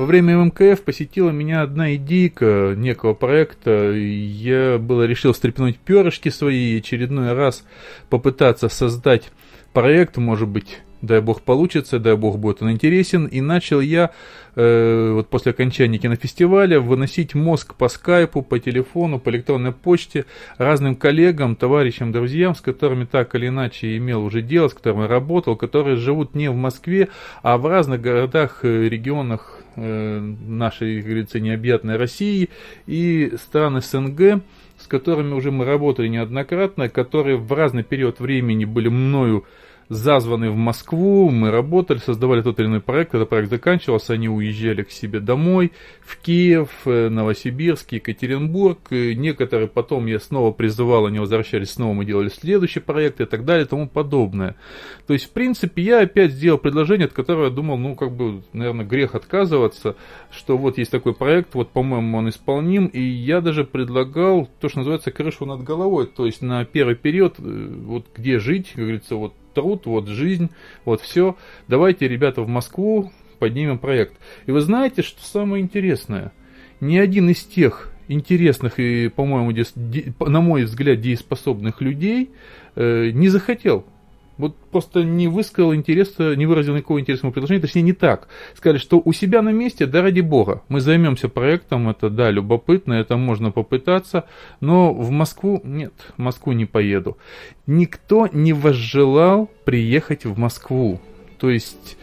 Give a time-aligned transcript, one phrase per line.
[0.00, 3.92] во время МКФ посетила меня одна идейка некого проекта.
[3.92, 7.66] Я было решил стрепенуть перышки свои и очередной раз
[8.08, 9.30] попытаться создать
[9.74, 13.26] проект, может быть, дай бог получится, дай бог будет он интересен.
[13.26, 14.10] И начал я
[14.54, 20.26] э, вот после окончания кинофестиваля выносить мозг по скайпу, по телефону, по электронной почте
[20.58, 25.56] разным коллегам, товарищам, друзьям, с которыми так или иначе имел уже дело, с которыми работал,
[25.56, 27.08] которые живут не в Москве,
[27.42, 32.50] а в разных городах, э, регионах э, нашей, как говорится, необъятной России
[32.86, 34.42] и стран СНГ
[34.80, 39.44] с которыми уже мы работали неоднократно, которые в разный период времени были мною
[39.90, 44.84] зазваны в Москву, мы работали, создавали тот или иной проект, когда проект заканчивался, они уезжали
[44.84, 51.72] к себе домой, в Киев, э, Новосибирск, Екатеринбург, некоторые потом я снова призывал, они возвращались
[51.72, 54.54] снова, мы делали следующий проект и так далее и тому подобное.
[55.08, 58.44] То есть, в принципе, я опять сделал предложение, от которого я думал, ну, как бы,
[58.52, 59.96] наверное, грех отказываться,
[60.30, 64.78] что вот есть такой проект, вот, по-моему, он исполним, и я даже предлагал то, что
[64.78, 69.16] называется крышу над головой, то есть на первый период, э, вот где жить, как говорится,
[69.16, 70.50] вот труд, вот жизнь,
[70.84, 71.36] вот все.
[71.68, 74.14] Давайте, ребята, в Москву поднимем проект.
[74.46, 76.32] И вы знаете, что самое интересное?
[76.80, 79.52] Ни один из тех интересных и, по-моему,
[80.20, 82.30] на мой взгляд, дееспособных людей
[82.74, 83.86] э, не захотел
[84.40, 88.28] вот просто не высказал интереса, не выразил никакого интересного предложения, точнее не так.
[88.54, 92.94] Сказали, что у себя на месте, да ради бога, мы займемся проектом, это да, любопытно,
[92.94, 94.24] это можно попытаться,
[94.60, 97.18] но в Москву, нет, в Москву не поеду.
[97.66, 101.00] Никто не возжелал приехать в Москву.
[101.38, 101.96] То есть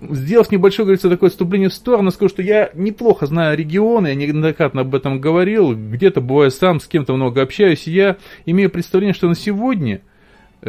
[0.00, 4.82] сделав небольшое, говорится, такое отступление в сторону, скажу, что я неплохо знаю регионы, я неоднократно
[4.82, 9.28] об этом говорил, где-то бываю сам, с кем-то много общаюсь, и я имею представление, что
[9.28, 10.00] на сегодня–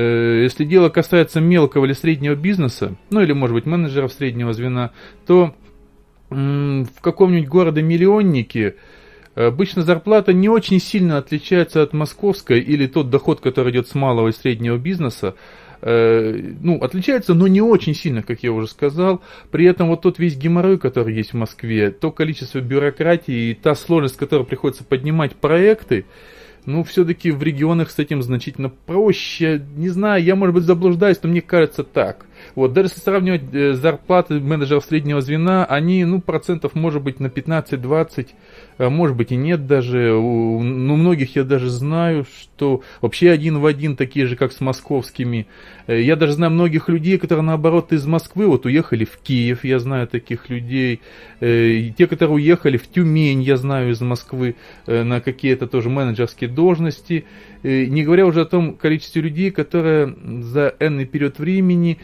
[0.00, 4.92] если дело касается мелкого или среднего бизнеса, ну или, может быть, менеджеров среднего звена,
[5.26, 5.54] то
[6.28, 8.74] в каком-нибудь городе-миллионнике
[9.34, 14.28] обычно зарплата не очень сильно отличается от московской или тот доход, который идет с малого
[14.28, 15.34] и среднего бизнеса,
[15.82, 19.22] э, ну, отличается, но не очень сильно, как я уже сказал.
[19.50, 23.74] При этом вот тот весь геморрой, который есть в Москве, то количество бюрократии и та
[23.74, 26.06] сложность, с которой приходится поднимать проекты,
[26.66, 29.64] ну, все-таки в регионах с этим значительно проще.
[29.76, 32.25] Не знаю, я, может быть, заблуждаюсь, но мне кажется так.
[32.54, 37.26] Вот, даже если сравнивать э, зарплаты менеджеров среднего звена, они, ну, процентов, может быть, на
[37.26, 38.28] 15-20
[38.78, 43.66] а может быть и нет даже, ну многих я даже знаю, что вообще один в
[43.66, 45.46] один такие же, как с московскими.
[45.86, 49.78] Э, я даже знаю многих людей, которые наоборот из Москвы вот уехали в Киев, я
[49.78, 51.00] знаю таких людей.
[51.40, 54.56] Э, и те, которые уехали в Тюмень, я знаю из Москвы
[54.86, 57.24] на какие-то тоже менеджерские должности.
[57.62, 61.98] Не говоря уже о том количестве людей, которые за энный период времени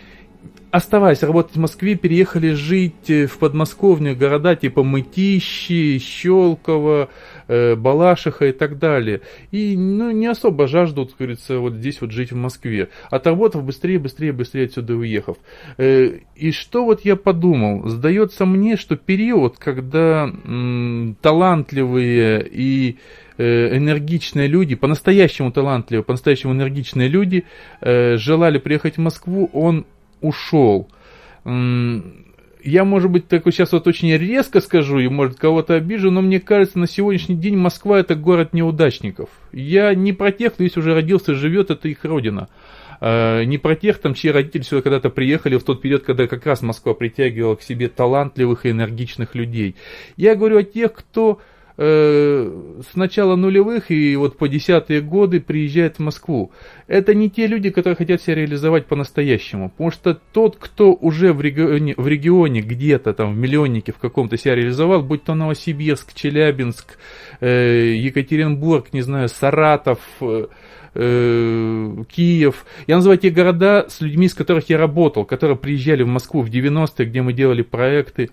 [0.73, 7.11] оставаясь работать в Москве, переехали жить э, в подмосковные города типа Мытищи, Щелково,
[7.47, 9.21] э, Балашиха и так далее.
[9.51, 12.89] И ну, не особо жаждут, как говорится, вот здесь вот жить в Москве.
[13.11, 15.37] Отработав быстрее, быстрее, быстрее отсюда уехав.
[15.77, 17.87] Э, и что вот я подумал?
[17.91, 22.97] Сдается мне, что период, когда м, талантливые и
[23.39, 27.45] энергичные люди, по-настоящему талантливые, по-настоящему энергичные люди
[27.81, 29.87] э, желали приехать в Москву, он
[30.23, 30.89] ушел.
[31.45, 36.23] Я, может быть, так вот сейчас вот очень резко скажу и, может, кого-то обижу, но
[36.23, 39.31] мне кажется, на сегодняшний день Москва это город неудачников.
[39.53, 42.49] Я не про тех, кто здесь уже родился, живет, это их родина.
[43.01, 46.47] А, не про тех, там, чьи родители сюда когда-то приехали в тот период, когда как
[46.47, 49.75] раз Москва притягивала к себе талантливых и энергичных людей.
[50.17, 51.41] Я говорю о тех, кто
[51.83, 56.53] с начала нулевых и вот по десятые годы приезжает в Москву.
[56.87, 59.71] Это не те люди, которые хотят себя реализовать по-настоящему.
[59.71, 64.37] Потому что тот, кто уже в регионе, в регионе где-то там в миллионнике в каком-то
[64.37, 66.99] себя реализовал, будь то Новосибирск, Челябинск,
[67.41, 70.47] э, Екатеринбург, не знаю, Саратов, э,
[70.95, 72.67] Киев.
[72.87, 76.51] Я называю те города с людьми, с которых я работал, которые приезжали в Москву в
[76.51, 78.31] 90-е, где мы делали проекты.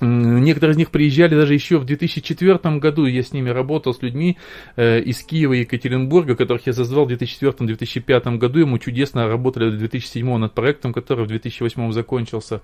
[0.00, 4.38] Некоторые из них приезжали даже еще в 2004 году, я с ними работал, с людьми
[4.76, 9.70] э, из Киева и Екатеринбурга, которых я зазвал в 2004-2005 году, и мы чудесно работали
[9.70, 12.62] в 2007 над проектом, который в 2008 закончился.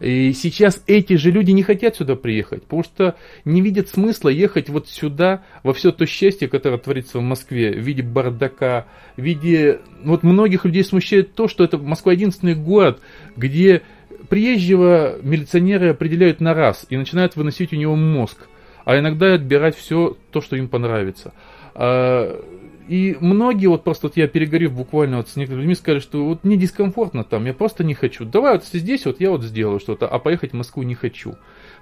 [0.00, 4.70] И сейчас эти же люди не хотят сюда приехать, потому что не видят смысла ехать
[4.70, 8.86] вот сюда, во все то счастье, которое творится в Москве, в виде бардака,
[9.16, 9.80] в виде...
[10.02, 13.00] Вот многих людей смущает то, что это Москва единственный город,
[13.36, 13.82] где
[14.30, 18.48] приезжего милиционеры определяют на раз и начинают выносить у него мозг,
[18.84, 21.34] а иногда отбирать все то, что им понравится.
[21.74, 22.40] А,
[22.88, 26.44] и многие, вот просто вот я перегорев буквально вот с некоторыми людьми, сказали, что вот
[26.44, 28.24] мне дискомфортно там, я просто не хочу.
[28.24, 31.34] Давай вот здесь вот я вот сделаю что-то, а поехать в Москву не хочу.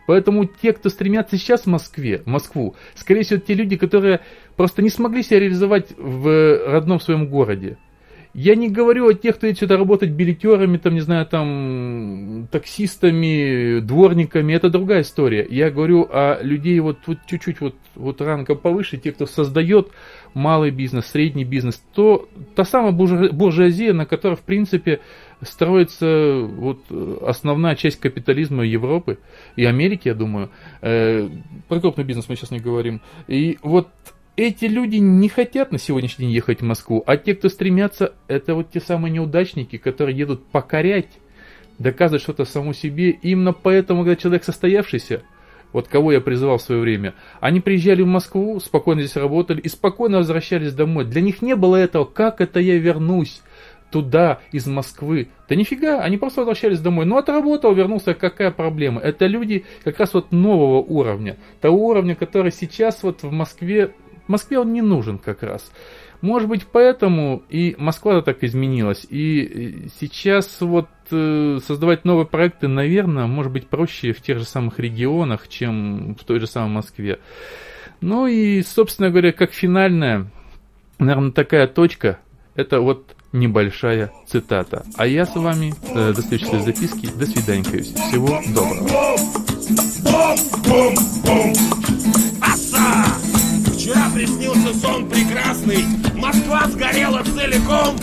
[0.06, 4.20] Поэтому те, кто стремятся сейчас в Москве, в Москву, скорее всего, те люди, которые
[4.56, 7.76] просто не смогли себя реализовать в родном своем городе.
[8.40, 13.80] Я не говорю о тех, кто идет сюда работать билетерами, там, не знаю, там, таксистами,
[13.80, 15.44] дворниками, это другая история.
[15.50, 19.88] Я говорю о людей вот, вот чуть-чуть вот, вот ранком повыше, те, кто создает
[20.34, 25.00] малый бизнес, средний бизнес, то та самая буржуазия, на которой, в принципе,
[25.42, 26.84] строится вот
[27.22, 29.18] основная часть капитализма Европы
[29.56, 30.50] и Америки, я думаю.
[30.80, 31.28] Э,
[31.66, 33.00] про крупный бизнес мы сейчас не говорим.
[33.26, 33.88] И вот
[34.38, 38.54] эти люди не хотят на сегодняшний день ехать в Москву, а те, кто стремятся, это
[38.54, 41.08] вот те самые неудачники, которые едут покорять,
[41.80, 43.10] доказывать что-то самому себе.
[43.10, 45.22] Именно поэтому, когда человек состоявшийся,
[45.72, 49.68] вот кого я призывал в свое время, они приезжали в Москву, спокойно здесь работали и
[49.68, 51.04] спокойно возвращались домой.
[51.04, 53.42] Для них не было этого, как это я вернусь
[53.90, 55.30] туда, из Москвы.
[55.48, 57.06] Да нифига, они просто возвращались домой.
[57.06, 59.00] Ну, отработал, вернулся, какая проблема?
[59.00, 61.38] Это люди как раз вот нового уровня.
[61.60, 63.94] Того уровня, который сейчас вот в Москве
[64.28, 65.70] Москве он не нужен как раз.
[66.20, 69.06] Может быть, поэтому и Москва так изменилась.
[69.08, 69.40] И
[69.86, 74.80] э, сейчас вот э, создавать новые проекты, наверное, может быть проще в тех же самых
[74.80, 77.20] регионах, чем в той же самой Москве.
[78.00, 80.30] Ну и, собственно говоря, как финальная,
[80.98, 82.18] наверное, такая точка,
[82.54, 84.84] это вот небольшая цитата.
[84.96, 87.08] А я с вами э, до следующей записки.
[87.16, 87.62] До свидания.
[87.62, 88.88] Всего доброго.
[94.18, 95.84] Приснился сон прекрасный.
[96.16, 97.96] Москва сгорела целиком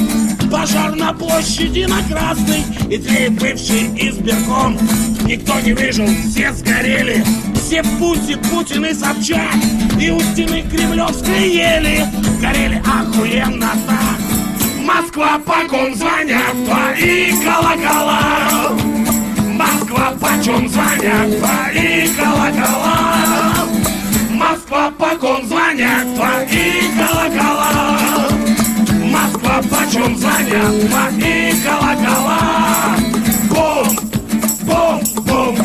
[0.50, 4.78] Пожар на площади на Красной И тлеет бывший избирком.
[5.26, 7.22] Никто не выжил, все сгорели.
[7.56, 9.56] Все в пути Путин и Собчак
[10.00, 12.06] И у стены Кремлевской ели.
[12.40, 14.86] Горели охуенно так.
[14.86, 18.72] Москва, по ком звонят твои колокола.
[19.52, 23.25] Москва, почем звонят твои колокола
[24.76, 28.28] Москва, почем звонят твои колокола?
[29.06, 32.98] Москва, почем звонят твои колокола?
[33.50, 33.88] Бум,
[34.66, 35.65] бум, бум.